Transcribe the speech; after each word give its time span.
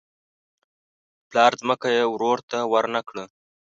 د 1.19 1.21
پلار 1.29 1.51
ځمکه 1.61 1.87
یې 1.95 2.03
ورور 2.13 2.39
ته 2.49 2.57
ورنه 2.73 3.01
کړه. 3.07 3.25